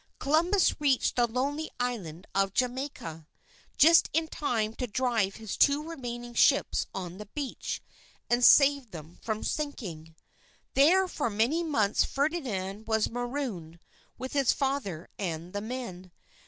[0.17, 3.27] Columbus reached the lonely island of Jamaica,
[3.77, 7.83] just in time to drive his two remaining ships on the beach,
[8.27, 10.15] and save them from sinking.
[10.73, 13.77] There for many months Ferdinand was marooned
[14.17, 16.11] with his father and the men.